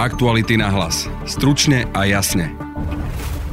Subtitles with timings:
[0.00, 1.04] Aktuality na hlas.
[1.28, 2.56] Stručne a jasne.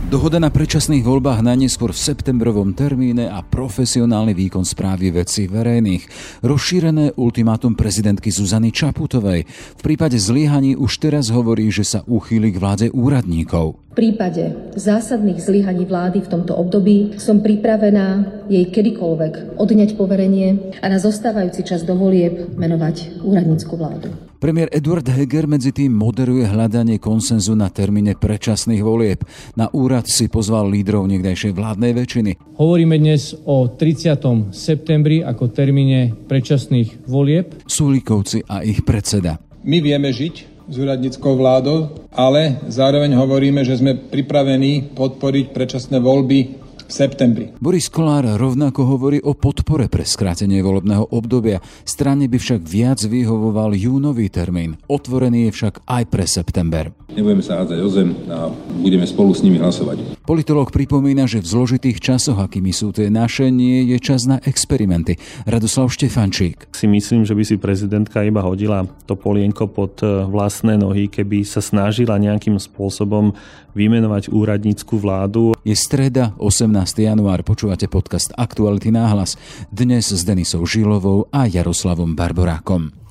[0.08, 6.08] Dohoda na predčasných voľbách najneskôr v septembrovom termíne a profesionálny výkon správy veci verejných.
[6.48, 9.44] Rozšírené ultimátum prezidentky Zuzany Čaputovej.
[9.76, 13.84] V prípade zlyhaní už teraz hovorí, že sa uchýli k vláde úradníkov.
[13.92, 20.88] V prípade zásadných zlyhaní vlády v tomto období som pripravená jej kedykoľvek odňať poverenie a
[20.88, 24.27] na zostávajúci čas dovolieb menovať úradnícku vládu.
[24.38, 29.26] Premiér Eduard Heger medzi tým moderuje hľadanie konsenzu na termíne predčasných volieb.
[29.58, 32.32] Na úrad si pozval lídrov niekdajšej vládnej väčšiny.
[32.62, 34.54] Hovoríme dnes o 30.
[34.54, 37.66] septembri ako termíne predčasných volieb.
[37.66, 39.42] Sulíkovci a ich predseda.
[39.66, 46.67] My vieme žiť s úradníckou vládou, ale zároveň hovoríme, že sme pripravení podporiť predčasné voľby
[46.88, 47.46] v septembri.
[47.60, 51.60] Boris Kolár rovnako hovorí o podpore pre skrátenie volebného obdobia.
[51.84, 54.80] Strane by však viac vyhovoval júnový termín.
[54.88, 56.96] Otvorený je však aj pre september.
[57.12, 60.20] Nebudeme sa hádzať o zem a budeme spolu s nimi hlasovať.
[60.28, 65.16] Politolog pripomína, že v zložitých časoch, akými sú tie naše, nie je čas na experimenty.
[65.48, 66.72] Radoslav Štefančík.
[66.76, 71.48] Si myslím, že by si prezidentka iba hodila to polienko pod e, vlastné nohy, keby
[71.48, 73.34] sa snažila nejakým spôsobom
[73.72, 75.56] vymenovať úradnícku vládu.
[75.64, 76.77] Je streda 18
[77.10, 79.34] január, počúvate podcast Aktuality náhlas.
[79.74, 83.07] Dnes s Denisou Žilovou a Jaroslavom Barborákom.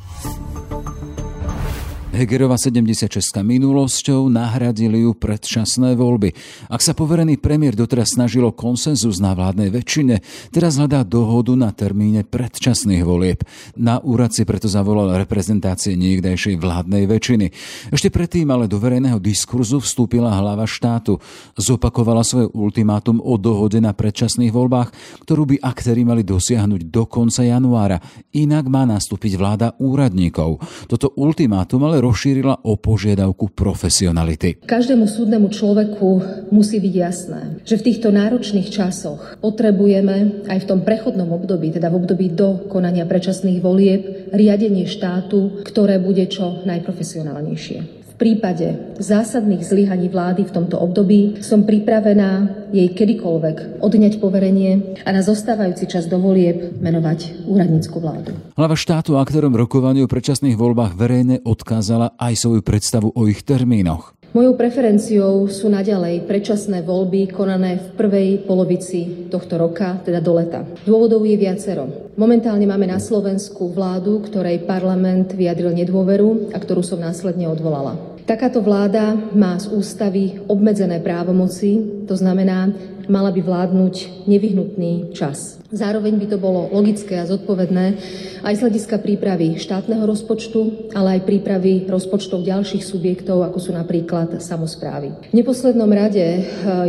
[2.17, 3.13] Hegerova 76
[3.45, 6.33] minulosťou nahradili ju predčasné voľby.
[6.73, 12.25] Ak sa poverený premiér doteraz snažilo konsenzus na vládnej väčšine, teraz hľadá dohodu na termíne
[12.25, 13.45] predčasných volieb.
[13.77, 17.47] Na úrad si preto zavolal reprezentácie niekdajšej vládnej väčšiny.
[17.93, 21.21] Ešte predtým ale do verejného diskurzu vstúpila hlava štátu.
[21.53, 27.45] Zopakovala svoje ultimátum o dohode na predčasných voľbách, ktorú by aktéri mali dosiahnuť do konca
[27.45, 28.01] januára.
[28.33, 30.65] Inak má nastúpiť vláda úradníkov.
[30.89, 34.63] Toto ultimátum ale rozšírila o požiadavku profesionality.
[34.63, 36.09] Každému súdnemu človeku
[36.55, 41.91] musí byť jasné, že v týchto náročných časoch potrebujeme aj v tom prechodnom období, teda
[41.91, 47.96] v období do konania predčasných volieb, riadenie štátu, ktoré bude čo najprofesionálnejšie.
[48.17, 55.21] Prípade zásadných zlyhaní vlády v tomto období som pripravená jej kedykoľvek odňať poverenie a na
[55.21, 58.33] zostávajúci čas do volieb menovať úradnícku vládu.
[58.57, 64.17] Hlava štátu aktérom rokovania o predčasných voľbách verejne odkázala aj svoju predstavu o ich termínoch.
[64.35, 70.67] Mojou preferenciou sú naďalej predčasné voľby konané v prvej polovici tohto roka, teda do leta.
[70.83, 72.11] Dôvodov je viacero.
[72.19, 78.17] Momentálne máme na Slovensku vládu, ktorej parlament vyjadril nedôveru a ktorú som následne odvolala.
[78.27, 82.75] Takáto vláda má z ústavy obmedzené právomoci, to znamená,
[83.09, 85.59] mala by vládnuť nevyhnutný čas.
[85.75, 87.99] Zároveň by to bolo logické a zodpovedné
[88.47, 94.39] aj z hľadiska prípravy štátneho rozpočtu, ale aj prípravy rozpočtov ďalších subjektov, ako sú napríklad
[94.39, 95.11] samozprávy.
[95.31, 96.43] V neposlednom rade eh,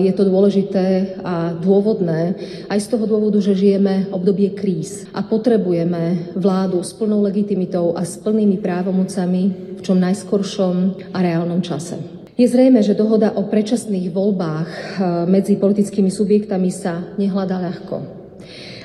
[0.05, 2.38] je to dôležité a dôvodné
[2.69, 8.05] aj z toho dôvodu, že žijeme obdobie kríz a potrebujeme vládu s plnou legitimitou a
[8.05, 9.44] s plnými právomocami
[9.78, 10.75] v čom najskoršom
[11.13, 12.16] a reálnom čase.
[12.37, 14.85] Je zrejme, že dohoda o predčasných voľbách eh,
[15.25, 17.97] medzi politickými subjektami sa nehľadá ľahko.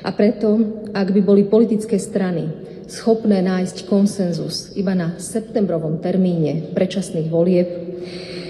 [0.01, 0.57] A preto,
[0.89, 2.49] ak by boli politické strany
[2.89, 7.69] schopné nájsť konsenzus iba na septembrovom termíne predčasných volieb,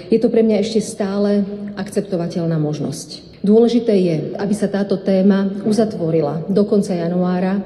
[0.08, 1.44] je to pre mňa ešte stále
[1.76, 3.36] akceptovateľná možnosť.
[3.44, 7.60] Dôležité je, aby sa táto téma uzatvorila do konca januára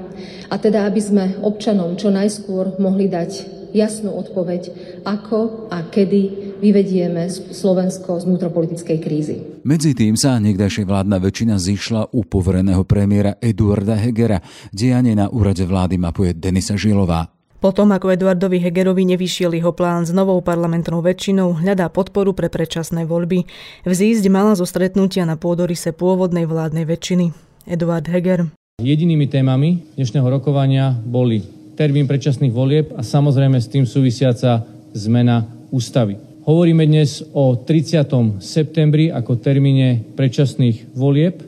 [0.51, 4.61] a teda aby sme občanom čo najskôr mohli dať jasnú odpoveď,
[5.07, 9.35] ako a kedy vyvedieme Slovensko z vnútropolitickej krízy.
[9.63, 14.43] Medzi tým sa niekdajšia vládna väčšina zišla u povereného premiéra Eduarda Hegera.
[14.75, 17.31] Dianie na úrade vlády mapuje Denisa Žilová.
[17.59, 23.03] Potom, ako Eduardovi Hegerovi nevyšiel jeho plán s novou parlamentnou väčšinou, hľadá podporu pre predčasné
[23.03, 23.43] voľby.
[23.83, 27.35] Vzísť mala zo stretnutia na pôdorise pôvodnej vládnej väčšiny.
[27.67, 28.47] Eduard Heger.
[28.79, 31.43] Jedinými témami dnešného rokovania boli
[31.75, 34.63] termín predčasných volieb a samozrejme s tým súvisiaca
[34.95, 36.28] zmena ústavy.
[36.39, 38.39] Hovoríme dnes o 30.
[38.39, 41.43] septembri ako termíne predčasných volieb.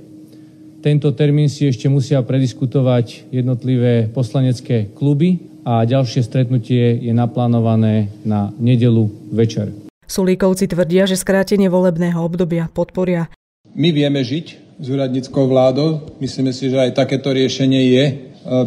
[0.83, 8.51] Tento termín si ešte musia prediskutovať jednotlivé poslanecké kluby a ďalšie stretnutie je naplánované na
[8.59, 9.71] nedelu večer.
[10.11, 13.31] Sulíkovci tvrdia, že skrátenie volebného obdobia podporia.
[13.71, 16.19] My vieme žiť s úradníckou vládou.
[16.19, 18.13] Myslíme si, že aj takéto riešenie je e,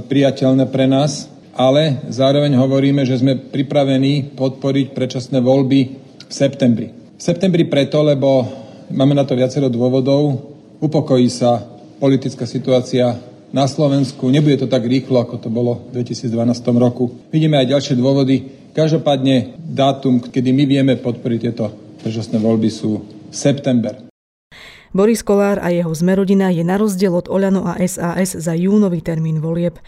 [0.08, 6.88] priateľné pre nás, ale zároveň hovoríme, že sme pripravení podporiť predčasné voľby v septembri.
[7.14, 8.44] V septembri preto, lebo
[8.90, 10.52] máme na to viacero dôvodov.
[10.82, 11.62] Upokojí sa
[12.02, 13.16] politická situácia
[13.54, 14.26] na Slovensku.
[14.28, 16.34] Nebude to tak rýchlo, ako to bolo v 2012
[16.74, 17.14] roku.
[17.30, 18.36] Vidíme aj ďalšie dôvody.
[18.74, 21.70] Každopádne dátum, kedy my vieme podporiť tieto
[22.02, 24.10] predčasné voľby sú september.
[24.94, 29.42] Boris Kolár a jeho zmerodina je na rozdiel od Oľano a SAS za júnový termín
[29.42, 29.78] volieb.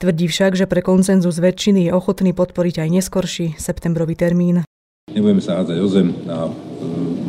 [0.00, 4.64] Tvrdí však, že pre koncenzus väčšiny je ochotný podporiť aj neskorší septembrový termín.
[5.10, 6.50] Nebudeme sa hádzať o zem a e,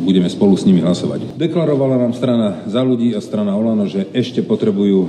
[0.06, 1.34] budeme spolu s nimi hlasovať.
[1.34, 5.08] Deklarovala nám strana za ľudí a strana Olano, že ešte potrebujú e,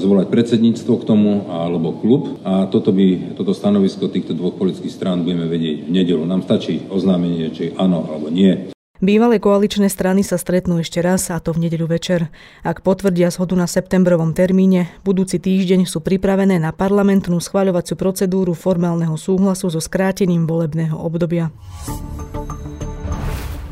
[0.00, 5.24] zvolať predsedníctvo k tomu alebo klub a toto, by, toto stanovisko týchto dvoch politických strán
[5.26, 6.22] budeme vedieť v nedelu.
[6.24, 8.72] Nám stačí oznámenie, či áno alebo nie.
[8.98, 12.34] Bývalé koaličné strany sa stretnú ešte raz, a to v nedeľu večer.
[12.66, 19.14] Ak potvrdia zhodu na septembrovom termíne, budúci týždeň sú pripravené na parlamentnú schváľovaciu procedúru formálneho
[19.14, 21.54] súhlasu so skrátením volebného obdobia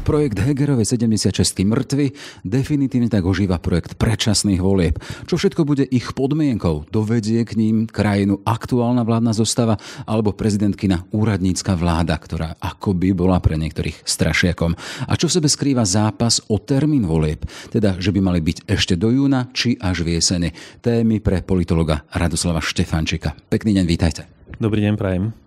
[0.06, 2.14] projekt Hegerovej 76 mŕtvy,
[2.46, 5.02] definitívne tak ožíva projekt predčasných volieb.
[5.26, 6.86] Čo všetko bude ich podmienkou?
[6.94, 9.74] Dovedie k ním krajinu aktuálna vládna zostava
[10.06, 14.78] alebo prezidentkina úradnícka vláda, ktorá akoby bola pre niektorých strašiakom.
[15.10, 17.42] A čo v sebe skrýva zápas o termín volieb?
[17.74, 20.54] Teda, že by mali byť ešte do júna či až v jesene.
[20.78, 23.34] Témy pre politologa Radoslava Štefančika.
[23.50, 24.22] Pekný deň, vítajte.
[24.62, 25.45] Dobrý deň, prajem.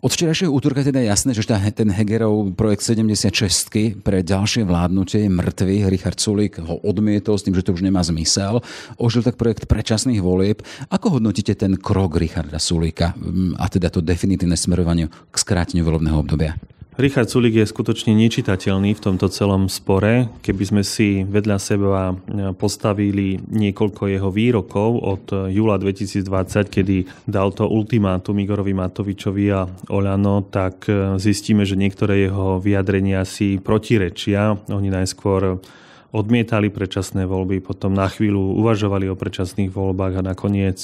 [0.00, 5.86] Od včerajšieho útorka teda jasné, že ten Hegerov projekt 76 pre ďalšie vládnutie je mŕtvy.
[5.88, 8.60] Richard Sulik ho odmietol s tým, že to už nemá zmysel.
[8.98, 10.60] Ožil tak projekt predčasných volieb.
[10.90, 13.14] Ako hodnotíte ten krok Richarda Sulika
[13.58, 16.58] a teda to definitívne smerovanie k skráteniu volebného obdobia?
[17.00, 20.28] Richard Sulik je skutočne nečitateľný v tomto celom spore.
[20.44, 22.12] Keby sme si vedľa seba
[22.60, 26.28] postavili niekoľko jeho výrokov od júla 2020,
[26.68, 30.84] kedy dal to ultimátum Igorovi Matovičovi a Olano, tak
[31.16, 34.60] zistíme, že niektoré jeho vyjadrenia si protirečia.
[34.68, 35.64] Oni najskôr
[36.12, 40.76] odmietali predčasné voľby, potom na chvíľu uvažovali o predčasných voľbách a nakoniec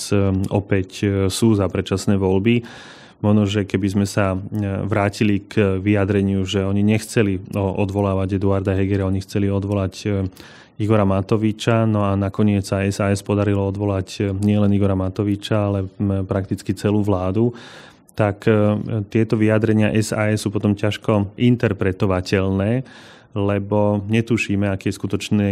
[0.49, 2.65] opäť sú za predčasné voľby.
[3.19, 4.39] Možno, že keby sme sa e,
[4.87, 10.09] vrátili k vyjadreniu, že oni nechceli odvolávať Eduarda Hegera, oni chceli odvolať e,
[10.79, 15.91] Igora Matoviča, no a nakoniec sa SAS podarilo odvolať e, nielen Igora Matoviča, ale
[16.31, 17.51] prakticky celú vládu
[18.19, 18.51] tak
[19.15, 22.83] tieto vyjadrenia SAS sú potom ťažko interpretovateľné,
[23.31, 25.51] lebo netušíme, aký je skutočný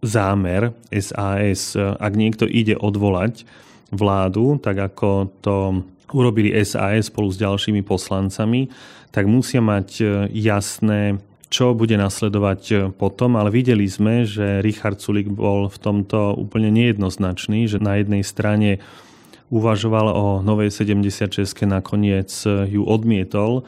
[0.00, 1.76] zámer SAS.
[1.76, 3.44] Ak niekto ide odvolať
[3.90, 5.08] vládu, tak ako
[5.42, 5.56] to
[6.14, 8.70] urobili SAS spolu s ďalšími poslancami,
[9.10, 10.04] tak musia mať e,
[10.34, 16.34] jasné čo bude nasledovať e, potom, ale videli sme, že Richard Sulik bol v tomto
[16.34, 18.82] úplne nejednoznačný, že na jednej strane
[19.54, 23.62] uvažoval o novej 76, nakoniec e, ju odmietol,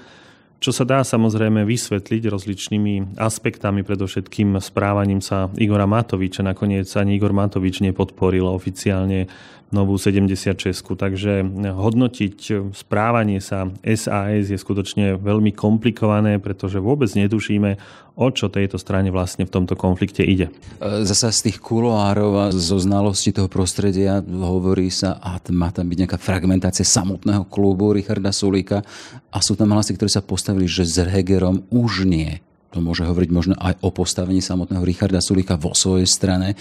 [0.58, 6.42] čo sa dá samozrejme vysvetliť rozličnými aspektami, predovšetkým správaním sa Igora Matoviča.
[6.42, 9.30] Nakoniec ani Igor Matovič nepodporil oficiálne
[9.68, 10.72] novú 76.
[10.80, 11.44] Takže
[11.76, 17.76] hodnotiť správanie sa SAS je skutočne veľmi komplikované, pretože vôbec netušíme,
[18.18, 20.50] o čo tejto strane vlastne v tomto konflikte ide.
[20.80, 25.98] Zasa z tých kuloárov a zo znalosti toho prostredia hovorí sa, a má tam byť
[26.02, 28.82] nejaká fragmentácia samotného klubu Richarda Sulíka
[29.30, 33.30] a sú tam hlasy, ktoré sa postavili, že s Hegerom už nie to môže hovoriť
[33.32, 36.52] možno aj o postavení samotného Richarda Sulika vo svojej strane.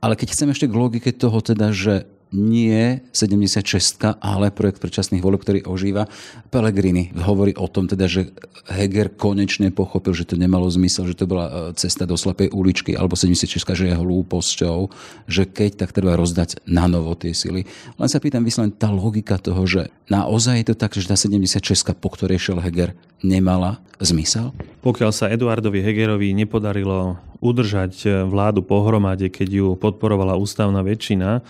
[0.00, 5.42] Ale keď chceme ešte k logike toho teda, že nie 76, ale projekt predčasných volieb,
[5.42, 6.06] ktorý ožíva.
[6.54, 8.30] Pellegrini hovorí o tom teda, že
[8.70, 12.94] Heger konečne pochopil, že to nemalo zmysel, že to bola e, cesta do slepej uličky,
[12.94, 14.78] alebo 76, že je hlúposťou,
[15.26, 17.66] že keď, tak treba rozdať na novo tie sily.
[17.98, 21.66] Len sa pýtam vyslovene tá logika toho, že naozaj je to tak, že tá 76,
[21.98, 22.94] po ktorej šiel Heger,
[23.26, 24.54] nemala zmysel?
[24.80, 31.42] Pokiaľ sa Eduardovi Hegerovi nepodarilo udržať e, vládu pohromade, keď ju podporovala ústavná väčšina,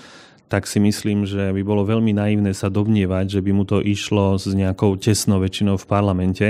[0.51, 4.35] tak si myslím, že by bolo veľmi naivné sa domnievať, že by mu to išlo
[4.35, 6.49] s nejakou tesnou väčšinou v parlamente.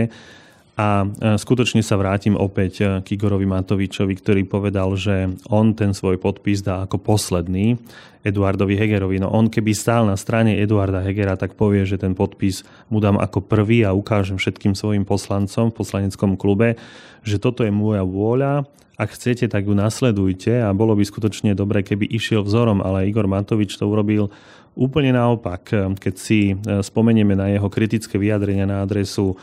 [0.80, 1.04] A
[1.36, 6.64] skutočne sa vrátim opäť e, k Igorovi Matovičovi, ktorý povedal, že on ten svoj podpis
[6.64, 7.76] dá ako posledný
[8.24, 9.20] Eduardovi Hegerovi.
[9.20, 13.20] No on keby stál na strane Eduarda Hegera, tak povie, že ten podpis mu dám
[13.20, 16.80] ako prvý a ukážem všetkým svojim poslancom v poslaneckom klube,
[17.28, 18.64] že toto je moja vôľa
[19.00, 23.24] ak chcete, tak ju nasledujte a bolo by skutočne dobre, keby išiel vzorom, ale Igor
[23.24, 24.28] Matovič to urobil
[24.76, 25.72] úplne naopak.
[25.96, 29.36] Keď si e, spomenieme na jeho kritické vyjadrenia na adresu e,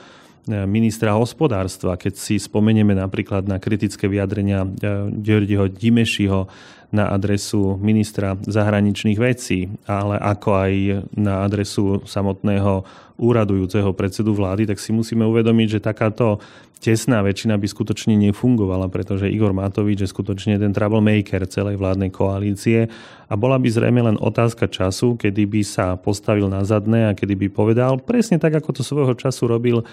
[0.47, 6.47] ministra hospodárstva, keď si spomenieme napríklad na kritické vyjadrenia e, Dimešiho
[6.87, 10.73] na adresu ministra zahraničných vecí, ale ako aj
[11.19, 12.87] na adresu samotného
[13.19, 16.39] úradujúceho predsedu vlády, tak si musíme uvedomiť, že takáto
[16.77, 22.85] tesná väčšina by skutočne nefungovala, pretože Igor Matovič je skutočne ten troublemaker celej vládnej koalície.
[23.27, 27.33] A bola by zrejme len otázka času, kedy by sa postavil na zadné a kedy
[27.35, 29.83] by povedal presne tak, ako to svojho času robil,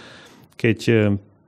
[0.55, 0.79] keď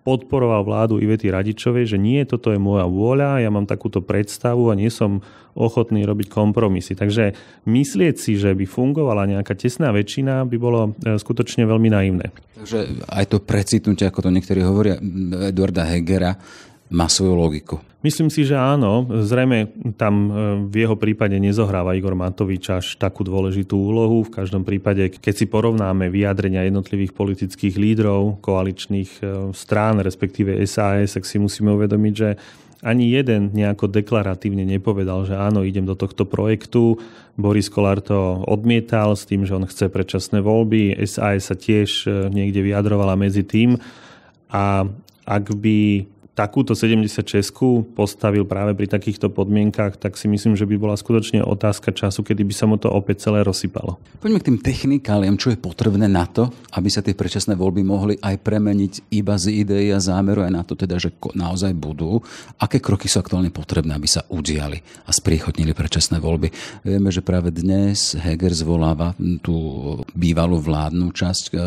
[0.06, 4.78] podporoval vládu Ivety Radičovej, že nie, toto je moja vôľa, ja mám takúto predstavu a
[4.78, 5.18] nie som
[5.58, 6.94] ochotný robiť kompromisy.
[6.94, 7.34] Takže
[7.66, 12.30] myslieť si, že by fungovala nejaká tesná väčšina, by bolo e, skutočne veľmi naivné.
[12.54, 14.94] Takže aj to precitnutie, ako to niektorí hovoria,
[15.50, 16.38] Eduarda Hegera,
[16.90, 17.76] má svoju logiku.
[18.06, 19.02] Myslím si, že áno.
[19.02, 19.66] Zrejme
[19.98, 20.30] tam e,
[20.70, 24.22] v jeho prípade nezohráva Igor Matovič až takú dôležitú úlohu.
[24.22, 31.18] V každom prípade, keď si porovnáme vyjadrenia jednotlivých politických lídrov, koaličných e, strán, respektíve SAS,
[31.18, 32.38] tak si musíme uvedomiť, že
[32.86, 37.02] ani jeden nejako deklaratívne nepovedal, že áno, idem do tohto projektu.
[37.34, 40.94] Boris Kolár to odmietal s tým, že on chce predčasné voľby.
[41.02, 43.74] SAS sa tiež e, niekde vyjadrovala medzi tým.
[44.46, 44.86] A
[45.26, 47.24] ak by takúto 76
[47.96, 52.44] postavil práve pri takýchto podmienkach, tak si myslím, že by bola skutočne otázka času, kedy
[52.44, 53.96] by sa mu to opäť celé rozsypalo.
[54.20, 58.14] Poďme k tým technikáliam, čo je potrebné na to, aby sa tie predčasné voľby mohli
[58.20, 62.20] aj premeniť iba z idei a zámeru aj na to, teda, že naozaj budú.
[62.60, 66.52] Aké kroky sú aktuálne potrebné, aby sa udiali a spriechodnili predčasné voľby?
[66.84, 69.56] Vieme, že práve dnes Heger zvoláva tú
[70.12, 71.60] bývalú vládnu časť eh,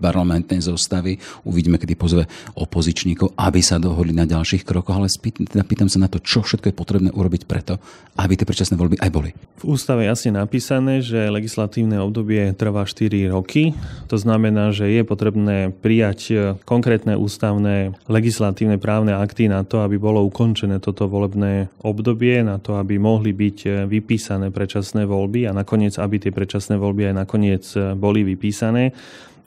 [0.00, 1.20] parlamentnej zostavy.
[1.44, 2.24] Uvidíme, kedy pozve
[2.56, 6.46] opozičníkov, aby sa do dohodli na ďalších krokoch, ale teda pýtam sa na to, čo
[6.46, 7.82] všetko je potrebné urobiť preto,
[8.14, 9.30] aby tie predčasné voľby aj boli.
[9.58, 13.74] V ústave jasne napísané, že legislatívne obdobie trvá 4 roky.
[14.06, 19.98] To znamená, že je potrebné prijať e, konkrétne ústavné legislatívne právne akty na to, aby
[19.98, 25.52] bolo ukončené toto volebné obdobie, na to, aby mohli byť e, vypísané predčasné voľby a
[25.52, 28.94] nakoniec, aby tie predčasné voľby aj nakoniec e, boli vypísané.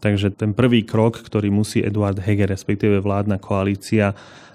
[0.04, 4.12] Takže ten prvý krok, ktorý musí Eduard Heger, respektíve vládna koalícia,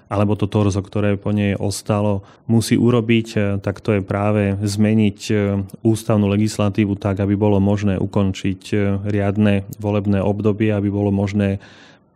[0.09, 5.19] alebo to torzo, ktoré po nej ostalo, musí urobiť, e, tak to je práve zmeniť
[5.29, 5.33] e,
[5.85, 8.75] ústavnú legislatívu tak, aby bolo možné ukončiť e,
[9.05, 11.57] riadne volebné obdobie, aby bolo možné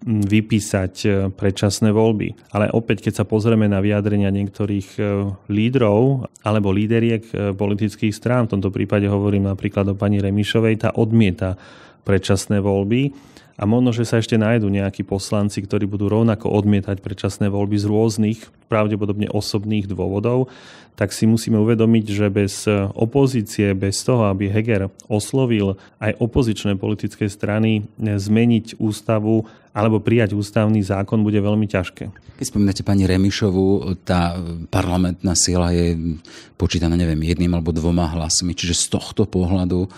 [0.04, 2.52] vypísať predčasné voľby.
[2.52, 5.00] Ale opäť, keď sa pozrieme na vyjadrenia niektorých
[5.48, 7.24] lídrov alebo líderiek
[7.56, 11.56] politických strán, v tomto prípade hovorím napríklad o pani Remišovej, tá odmieta
[12.03, 13.15] predčasné voľby
[13.53, 17.86] a možno, že sa ešte nájdú nejakí poslanci, ktorí budú rovnako odmietať predčasné voľby z
[17.86, 20.50] rôznych, pravdepodobne osobných dôvodov,
[20.98, 22.65] tak si musíme uvedomiť, že bez
[22.98, 30.86] opozície, bez toho, aby Heger oslovil aj opozičné politické strany zmeniť ústavu alebo prijať ústavný
[30.86, 32.10] zákon, bude veľmi ťažké.
[32.38, 34.38] Keď spomínate pani Remišovu, tá
[34.69, 36.17] parlamentná sila je
[36.57, 39.89] počítaná, neviem, jedným alebo dvoma hlasmi, čiže z tohto pohľadu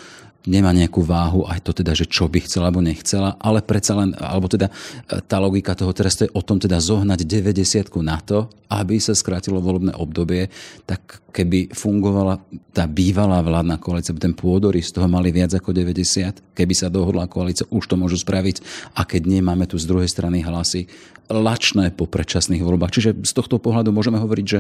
[0.46, 4.14] nemá nejakú váhu aj to teda, že čo by chcela alebo nechcela, ale predsa len,
[4.18, 4.74] alebo teda e,
[5.26, 9.62] tá logika toho to je o tom teda zohnať 90 na to, aby sa skrátilo
[9.62, 10.50] volebné obdobie,
[10.86, 12.42] tak keby fungovala
[12.74, 17.30] tá bývalá vládna koalícia, ten pôdory z toho mali viac ako 90, keby sa dohodla
[17.30, 18.62] koalícia, už to môžu spraviť
[18.98, 20.88] a keď nie, máme tu z druhej strany hlasy
[21.30, 22.94] lačné po predčasných voľbách.
[22.94, 24.60] Čiže z tohto pohľadu môžeme hovoriť, že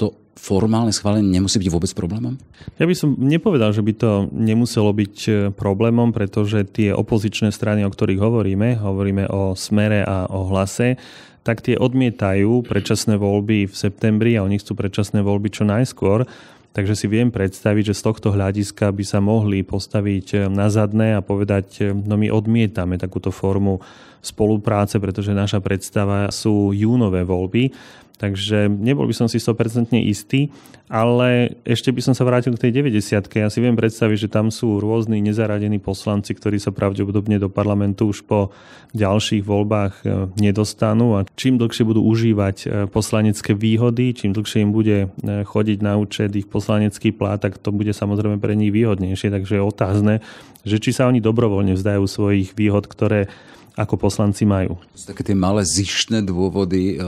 [0.00, 2.40] to formálne schválenie nemusí byť vôbec problémom?
[2.80, 7.84] Ja by som nepovedal, že by to nemuselo byť e, problémom, pretože tie opozičné strany,
[7.84, 10.96] o ktorých hovoríme, hovoríme o smere a o hlase,
[11.44, 16.24] tak tie odmietajú predčasné voľby v septembri a oni chcú predčasné voľby čo najskôr.
[16.70, 21.18] Takže si viem predstaviť, že z tohto hľadiska by sa mohli postaviť e, na zadné
[21.18, 23.82] a povedať, e, no my odmietame takúto formu
[24.20, 27.72] spolupráce, pretože naša predstava sú júnové voľby.
[28.20, 30.52] Takže nebol by som si 100% istý,
[30.92, 34.52] ale ešte by som sa vrátil k tej 90 Ja si viem predstaviť, že tam
[34.52, 38.52] sú rôzni nezaradení poslanci, ktorí sa pravdepodobne do parlamentu už po
[38.92, 44.76] ďalších voľbách e, nedostanú a čím dlhšie budú užívať e, poslanecké výhody, čím dlhšie im
[44.76, 49.32] bude e, chodiť na účet ich poslanecký plát, tak to bude samozrejme pre nich výhodnejšie.
[49.32, 50.14] Takže je otázne,
[50.68, 53.32] že či sa oni dobrovoľne vzdajú svojich výhod, ktoré
[53.76, 54.78] ako poslanci majú.
[54.94, 57.06] Také tie malé zištné dôvody e,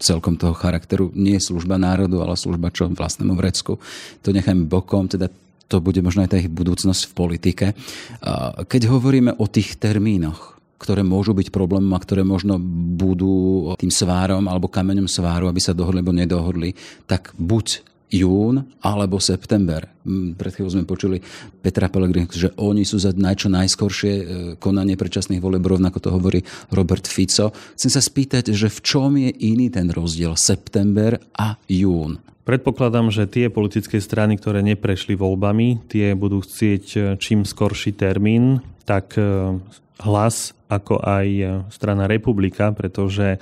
[0.00, 1.12] celkom toho charakteru.
[1.16, 3.80] Nie služba národu, ale služba čo vlastnému vrecku.
[4.24, 5.32] To nechajme bokom, teda
[5.68, 7.66] to bude možno aj tá ich budúcnosť v politike.
[8.64, 12.56] Keď hovoríme o tých termínoch, ktoré môžu byť problémom a ktoré možno
[12.96, 16.72] budú tým svárom alebo kameňom sváru, aby sa dohodli alebo nedohodli,
[17.04, 19.84] tak buď jún alebo september.
[20.04, 21.20] Mm, pred chvíľou sme počuli
[21.60, 24.24] Petra Pellegrini, že oni sú za najčo najskoršie e,
[24.56, 26.40] konanie predčasných volieb, rovnako to hovorí
[26.72, 27.52] Robert Fico.
[27.76, 32.16] Chcem sa spýtať, že v čom je iný ten rozdiel september a jún?
[32.48, 38.64] Predpokladám, že tie politické strany, ktoré neprešli voľbami, tie budú chcieť e, čím skorší termín
[38.88, 39.20] tak
[40.00, 41.28] hlas ako aj
[41.68, 43.36] strana Republika, pretože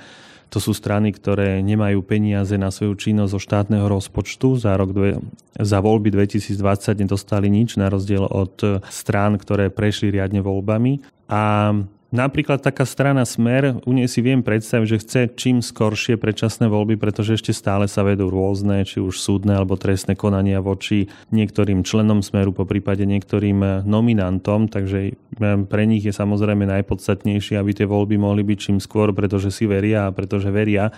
[0.47, 4.55] to sú strany, ktoré nemajú peniaze na svoju činnosť zo štátneho rozpočtu.
[4.55, 5.19] Za, rok dve,
[5.59, 11.03] za voľby 2020 nedostali nič, na rozdiel od strán, ktoré prešli riadne voľbami.
[11.27, 11.75] A
[12.07, 16.95] Napríklad taká strana Smer, u nej si viem predstaviť, že chce čím skoršie predčasné voľby,
[16.95, 22.23] pretože ešte stále sa vedú rôzne, či už súdne alebo trestné konania voči niektorým členom
[22.23, 25.19] Smeru, po prípade niektorým nominantom, takže
[25.67, 30.07] pre nich je samozrejme najpodstatnejšie, aby tie voľby mohli byť čím skôr, pretože si veria
[30.07, 30.95] a pretože veria,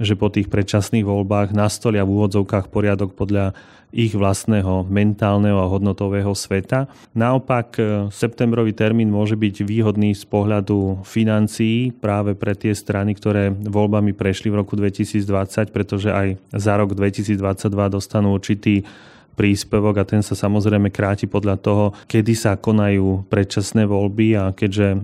[0.00, 3.52] že po tých predčasných voľbách nastolia v úvodzovkách poriadok podľa
[3.90, 6.86] ich vlastného mentálneho a hodnotového sveta.
[7.10, 7.82] Naopak e,
[8.14, 14.48] septembrový termín môže byť výhodný z pohľadu financií práve pre tie strany, ktoré voľbami prešli
[14.48, 18.86] v roku 2020, pretože aj za rok 2022 dostanú určitý
[19.34, 24.88] príspevok a ten sa samozrejme kráti podľa toho, kedy sa konajú predčasné voľby a keďže
[24.92, 24.98] e,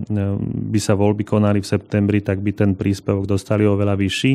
[0.71, 4.31] by sa voľby konali v septembri, tak by ten príspevok dostali oveľa vyšší.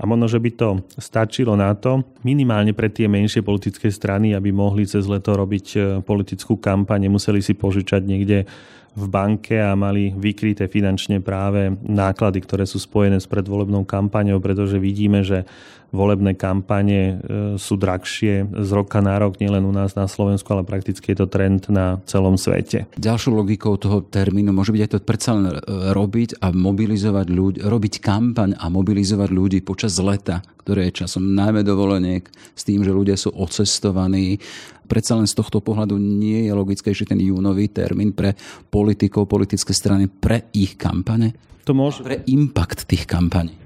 [0.00, 0.68] A možno, že by to
[0.98, 5.78] stačilo na to, minimálne pre tie menšie politické strany, aby mohli cez leto robiť e,
[6.02, 8.48] politickú kampaň, nemuseli si požičať niekde
[8.92, 14.76] v banke a mali vykryté finančne práve náklady, ktoré sú spojené s predvolebnou kampaňou, pretože
[14.76, 15.48] vidíme, že
[15.92, 17.14] volebné kampane e,
[17.60, 21.28] sú drahšie z roka na rok, nielen u nás na Slovensku, ale prakticky je to
[21.28, 22.88] trend na celom svete.
[22.96, 25.54] Ďalšou logikou toho termínu môže byť aj to predsa len e,
[25.92, 31.66] robiť a mobilizovať ľudí, robiť kampaň a mobilizovať ľudí počas leta, ktoré je časom najmä
[31.66, 34.38] dovoleniek, s tým, že ľudia sú ocestovaní.
[34.86, 38.34] Predsa len z tohto pohľadu nie je logické, že ten júnový termín pre
[38.70, 41.34] politikov, politické strany, pre ich kampane?
[41.66, 42.02] To môže...
[42.02, 43.61] Pre impact tých kampaní.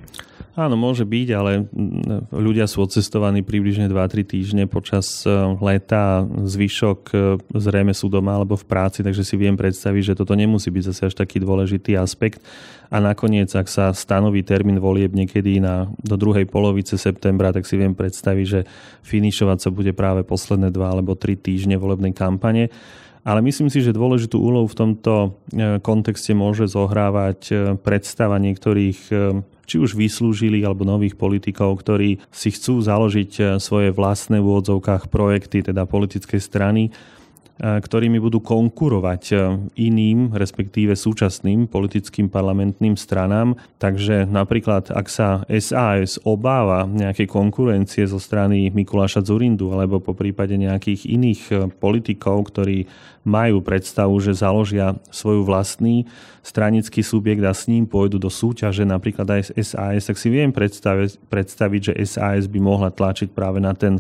[0.57, 1.69] Áno, môže byť, ale
[2.33, 5.29] ľudia sú odcestovaní približne 2-3 týždne počas e,
[5.61, 7.17] leta zvyšok e,
[7.61, 11.13] zrejme sú doma alebo v práci, takže si viem predstaviť, že toto nemusí byť zase
[11.13, 12.41] až taký dôležitý aspekt.
[12.89, 17.77] A nakoniec, ak sa stanoví termín volieb niekedy na, do druhej polovice septembra, tak si
[17.77, 18.65] viem predstaviť, že
[19.05, 22.73] finišovať sa bude práve posledné 2 alebo 3 týždne volebnej kampane.
[23.29, 25.13] Ale myslím si, že dôležitú úlohu v tomto
[25.53, 29.13] e, kontexte môže zohrávať predstava niektorých
[29.67, 35.11] či už vyslúžili alebo nových politikov, ktorí si chcú založiť eh, svoje vlastné v úvodzovkách
[35.11, 36.95] projekty, teda politické strany,
[37.57, 39.41] ktorými budú konkurovať eh,
[39.81, 43.57] iným, respektíve súčasným politickým parlamentným stranám.
[43.81, 50.57] Takže napríklad, ak sa SAS obáva nejakej konkurencie zo strany Mikuláša Zurindu alebo po prípade
[50.57, 51.43] nejakých iných
[51.81, 52.85] politikov, ktorí
[53.27, 56.07] majú predstavu, že založia svoju vlastný
[56.47, 61.27] stranický subjekt a s ním pôjdu do súťaže napríklad aj SAS, tak si viem predstaviť,
[61.27, 63.99] predstaviť, že SAS by mohla tlačiť práve na ten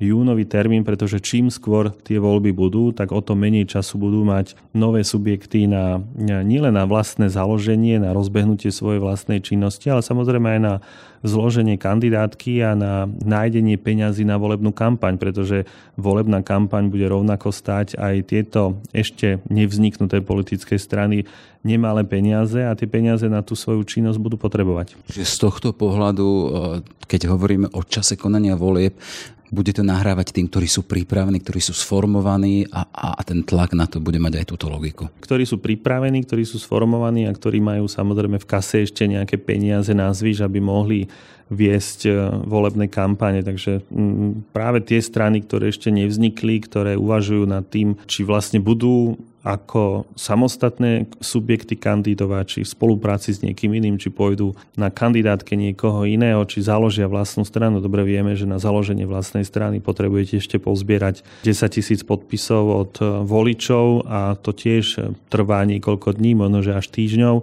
[0.00, 4.56] júnový termín, pretože čím skôr tie voľby budú, tak o to menej času budú mať
[4.72, 10.60] nové subjekty na, nielen na vlastné založenie, na rozbehnutie svojej vlastnej činnosti, ale samozrejme aj
[10.64, 10.74] na
[11.20, 15.68] zloženie kandidátky a na nájdenie peňazí na volebnú kampaň, pretože
[16.00, 21.28] volebná kampaň bude rovnako stať aj tieto ešte nevzniknuté politické strany
[21.60, 24.96] nemalé peniaze a tie peniaze na tú svoju činnosť budú potrebovať.
[25.12, 26.46] Z tohto pohľadu, e,
[27.04, 28.96] keď hovoríme o čase konania volieb,
[29.50, 32.86] bude to nahrávať tým, ktorí sú pripravení, ktorí sú sformovaní a,
[33.18, 35.10] a ten tlak na to bude mať aj túto logiku.
[35.18, 39.90] Ktorí sú pripravení, ktorí sú sformovaní a ktorí majú samozrejme v kase ešte nejaké peniaze
[39.90, 41.10] na zvyš, aby mohli
[41.50, 42.10] viesť e,
[42.46, 43.42] volebné kampane.
[43.42, 43.82] Takže
[44.54, 51.08] práve tie strany, ktoré ešte nevznikli, ktoré uvažujú nad tým, či vlastne budú ako samostatné
[51.24, 56.60] subjekty kandidovať, či v spolupráci s niekým iným, či pôjdu na kandidátke niekoho iného, či
[56.60, 57.80] založia vlastnú stranu.
[57.80, 63.04] Dobre vieme, že na založenie vlastnej strany potrebujete ešte pozbierať 10 tisíc podpisov od e,
[63.24, 67.42] voličov a to tiež trvá niekoľko dní, možno že až týždňov.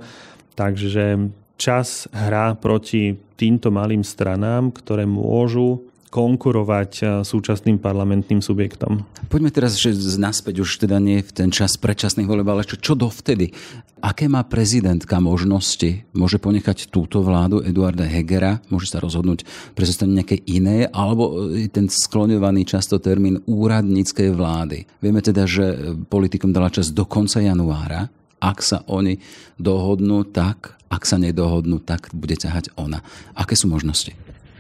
[0.54, 9.04] Takže čas hrá proti týmto malým stranám, ktoré môžu konkurovať eh, súčasným parlamentným subjektom.
[9.28, 12.94] Poďme teraz že naspäť už teda nie v ten čas predčasných volieb, ale čo, čo
[12.96, 13.52] dovtedy?
[13.98, 16.06] Aké má prezidentka možnosti?
[16.14, 18.62] Môže ponechať túto vládu Eduarda Hegera?
[18.70, 19.44] Môže sa rozhodnúť
[19.74, 20.88] pre nejaké iné?
[20.90, 24.88] Alebo eh, ten skloňovaný často termín úradníckej vlády?
[25.04, 28.08] Vieme teda, že politikom dala čas do konca januára.
[28.38, 29.18] Ak sa oni
[29.58, 33.04] dohodnú, tak ak sa nedohodnú, tak bude ťahať ona.
[33.36, 34.16] Aké sú možnosti?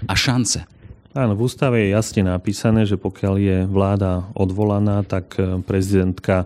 [0.06, 0.68] A šance?
[1.18, 6.46] Áno, v ústave je jasne napísané, že pokiaľ je vláda odvolaná, tak e, prezidentka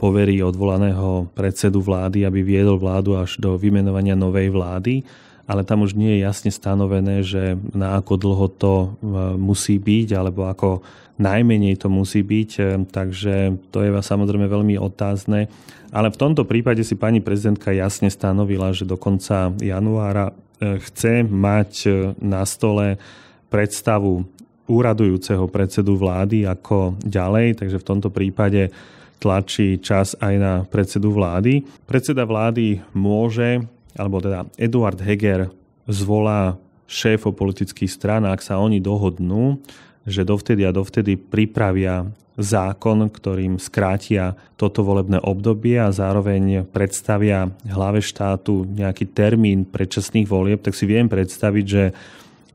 [0.00, 5.04] poverí odvolaného predsedu vlády, aby viedol vládu až do vymenovania novej vlády.
[5.46, 8.88] ale tam už nie je jasne stanovené, že na ako dlho to e,
[9.36, 10.80] musí byť, alebo ako
[11.20, 15.52] najmenej to musí byť, e, takže to je samozrejme veľmi otázne.
[15.92, 21.72] Ale v tomto prípade si pani prezidentka jasne stanovila, že do konca januára chce mať
[22.16, 22.96] na stole
[23.48, 24.26] predstavu
[24.66, 28.74] úradujúceho predsedu vlády ako ďalej, takže v tomto prípade
[29.22, 31.64] tlačí čas aj na predsedu vlády.
[31.86, 33.62] Predseda vlády môže
[33.96, 35.48] alebo teda Eduard Heger
[35.88, 39.58] zvolá šéfov politických strán, ak sa oni dohodnú,
[40.06, 42.06] že dovtedy a dovtedy pripravia
[42.36, 50.60] zákon, ktorým skrátia toto volebné obdobie a zároveň predstavia hlave štátu nejaký termín predčasných volieb,
[50.60, 51.96] tak si viem predstaviť, že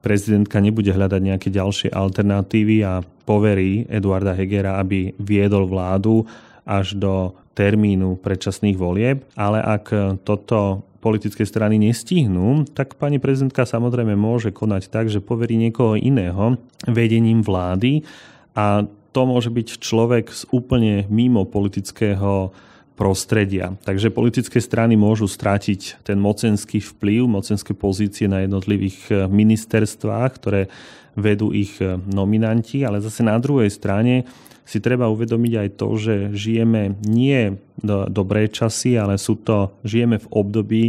[0.01, 6.25] prezidentka nebude hľadať nejaké ďalšie alternatívy a poverí Eduarda Hegera, aby viedol vládu
[6.65, 14.13] až do termínu predčasných volieb, ale ak toto politické strany nestihnú, tak pani prezidentka samozrejme
[14.13, 18.05] môže konať tak, že poverí niekoho iného vedením vlády.
[18.53, 22.53] A to môže byť človek z úplne mimo politického
[23.01, 23.73] prostredia.
[23.81, 30.69] Takže politické strany môžu strátiť ten mocenský vplyv, mocenské pozície na jednotlivých eh, ministerstvách, ktoré
[31.17, 34.29] vedú ich eh, nominanti, ale zase na druhej strane
[34.69, 40.21] si treba uvedomiť aj to, že žijeme nie do dobré časy, ale sú to, žijeme
[40.21, 40.83] v období,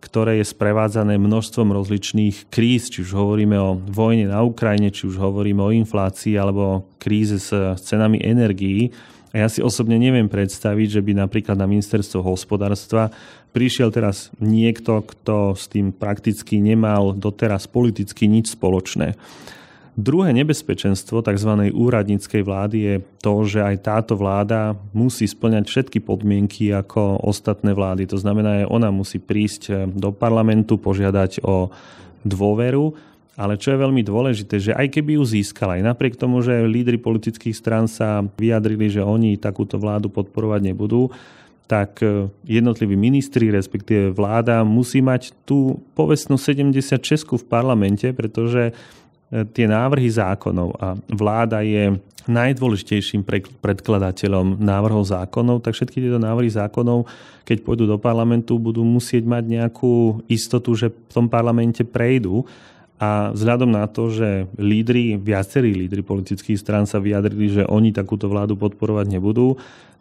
[0.00, 5.20] ktoré je sprevádzané množstvom rozličných kríz, či už hovoríme o vojne na Ukrajine, či už
[5.20, 7.52] hovoríme o inflácii alebo kríze s
[7.84, 8.88] cenami energií.
[9.38, 13.14] Ja si osobne neviem predstaviť, že by napríklad na ministerstvo hospodárstva
[13.54, 19.14] prišiel teraz niekto, kto s tým prakticky nemal doteraz politicky nič spoločné.
[19.98, 21.74] Druhé nebezpečenstvo tzv.
[21.74, 28.06] úradníckej vlády je to, že aj táto vláda musí splňať všetky podmienky ako ostatné vlády.
[28.10, 31.74] To znamená, že ona musí prísť do parlamentu, požiadať o
[32.22, 32.94] dôveru,
[33.38, 36.98] ale čo je veľmi dôležité, že aj keby ju získala, aj napriek tomu, že lídry
[36.98, 41.14] politických strán sa vyjadrili, že oni takúto vládu podporovať nebudú,
[41.70, 46.98] tak eh, jednotliví ministri, respektíve vláda musí mať tú povestnú 76
[47.38, 48.74] v parlamente, pretože
[49.28, 53.24] E, tie návrhy zákonov a vláda je najdôležitejším
[53.60, 57.08] predkladateľom návrhov zákonov, tak všetky tieto návrhy zákonov,
[57.44, 62.44] keď pôjdu do parlamentu, budú musieť mať nejakú istotu, že v tom parlamente prejdú.
[62.98, 68.26] A vzhľadom na to, že lídry, viacerí lídry politických strán sa vyjadrili, že oni takúto
[68.26, 69.54] vládu podporovať nebudú,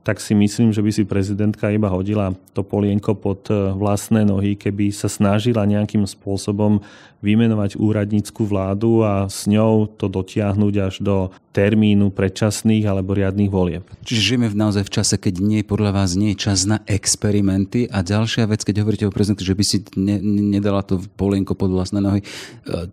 [0.08, 4.56] tak si myslím, že by si prezidentka iba hodila to polienko pod e, vlastné nohy,
[4.56, 6.80] keby sa snažila nejakým spôsobom
[7.20, 13.82] vymenovať úradnícku vládu a s ňou to dotiahnuť až do termínu predčasných alebo riadných volieb.
[14.06, 18.06] Čiže žijeme naozaj v čase, keď nie podľa vás nie je čas na experimenty a
[18.06, 20.22] ďalšia vec, keď hovoríte o prezidentu, že by si ne,
[20.54, 22.26] nedala to polienko pod vlastné nohy, e,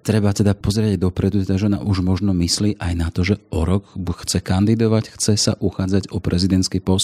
[0.00, 3.92] treba teda pozrieť dopredu, teda žena už možno myslí aj na to, že o rok
[4.24, 7.03] chce kandidovať, chce sa uchádzať o prezidentský post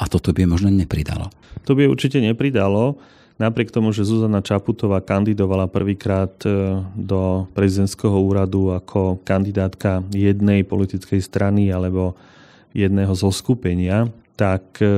[0.00, 1.30] a toto by možno nepridalo.
[1.68, 2.98] To by určite nepridalo.
[3.36, 11.20] Napriek tomu, že Zuzana Čaputová kandidovala prvýkrát e, do prezidentského úradu ako kandidátka jednej politickej
[11.20, 12.16] strany alebo
[12.72, 14.08] jedného zo skupenia,
[14.40, 14.88] tak e,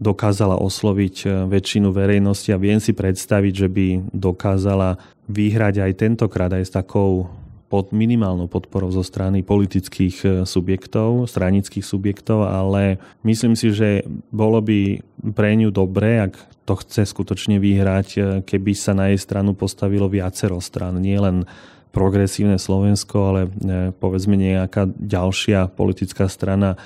[0.00, 4.96] dokázala osloviť e, väčšinu verejnosti a viem si predstaviť, že by dokázala
[5.28, 7.28] vyhrať aj tentokrát aj s takou
[7.72, 14.60] pod minimálnou podporou zo strany politických e, subjektov, stranických subjektov, ale myslím si, že bolo
[14.60, 15.00] by
[15.32, 16.36] pre ňu dobré, ak
[16.68, 21.48] to chce skutočne vyhrať, e, keby sa na jej stranu postavilo viacero stran, nie len
[21.96, 23.50] progresívne Slovensko, ale e,
[23.96, 26.76] povedzme nejaká ďalšia politická strana,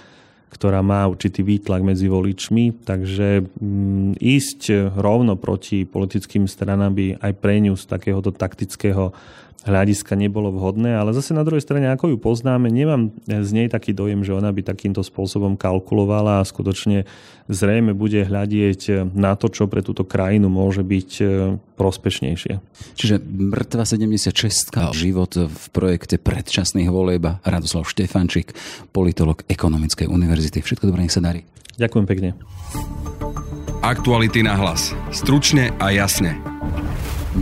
[0.54, 7.32] ktorá má určitý výtlak medzi voličmi, takže mm, ísť rovno proti politickým stranám by aj
[7.42, 9.10] pre ňu z takéhoto taktického
[9.66, 13.90] hľadiska nebolo vhodné, ale zase na druhej strane, ako ju poznáme, nemám z nej taký
[13.90, 17.04] dojem, že ona by takýmto spôsobom kalkulovala a skutočne
[17.50, 21.24] zrejme bude hľadieť na to, čo pre túto krajinu môže byť e,
[21.78, 22.54] prospešnejšie.
[22.98, 28.54] Čiže mŕtva 76 život v projekte predčasných volieb Radoslav Štefančík,
[28.90, 30.62] politolog Ekonomickej univerzity.
[30.62, 31.46] Všetko dobré, nech sa darí.
[31.76, 32.28] Ďakujem pekne.
[33.84, 34.96] Aktuality na hlas.
[35.14, 36.55] Stručne a jasne.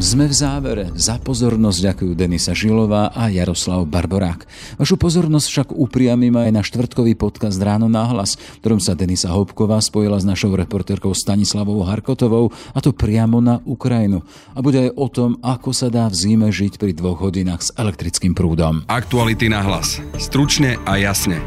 [0.03, 0.85] Sme v závere.
[0.99, 4.43] Za pozornosť ďakujú Denisa Žilová a Jaroslav Barborák.
[4.75, 9.79] Vašu pozornosť však upriamím aj na štvrtkový podcast Ráno na hlas, ktorom sa Denisa Hopková
[9.79, 14.27] spojila s našou reportérkou Stanislavou Harkotovou a to priamo na Ukrajinu.
[14.55, 17.71] A bude aj o tom, ako sa dá v zime žiť pri dvoch hodinách s
[17.79, 18.83] elektrickým prúdom.
[18.91, 20.03] Aktuality na hlas.
[20.19, 21.39] Stručne a jasne.